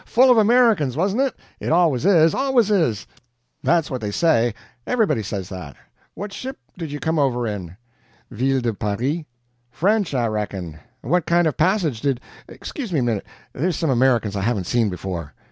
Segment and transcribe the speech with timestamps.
[0.07, 1.35] FULL of Americans, WASN'T it?
[1.59, 3.05] It always is always is.
[3.61, 4.55] That's what they say.
[4.87, 5.75] Everybody says that.
[6.15, 7.77] What ship did you come over in?"
[8.31, 9.25] "VILLE DE PARIS."
[9.69, 10.79] "French, I reckon.
[11.03, 12.19] What kind of a passage did...
[12.47, 15.35] excuse me a minute, there's some Americans I haven't seen before."